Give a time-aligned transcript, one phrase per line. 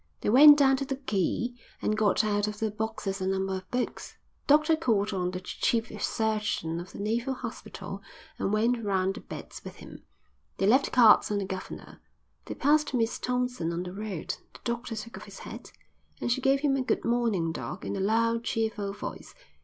[0.21, 3.69] They went down to the quay and got out of their boxes a number of
[3.69, 4.17] books.
[4.47, 8.01] The doctor called on the chief surgeon of the naval hospital
[8.39, 10.01] and went round the beds with him.
[10.57, 12.01] They left cards on the governor.
[12.45, 14.37] They passed Miss Thompson on the road.
[14.53, 15.71] The doctor took off his hat,
[16.19, 19.35] and she gave him a "Good morning, doc.," in a loud, cheerful voice.